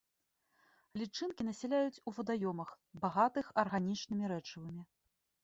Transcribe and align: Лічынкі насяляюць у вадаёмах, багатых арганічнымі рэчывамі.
Лічынкі 1.01 1.41
насяляюць 1.49 2.01
у 2.07 2.15
вадаёмах, 2.21 2.73
багатых 3.05 3.53
арганічнымі 3.67 4.25
рэчывамі. 4.35 4.83